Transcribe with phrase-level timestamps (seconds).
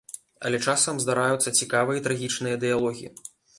[0.47, 3.07] Але часам здараюцца цікавыя і трагічныя дыялогі.